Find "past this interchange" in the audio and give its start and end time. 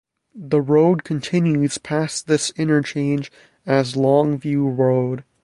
1.77-3.31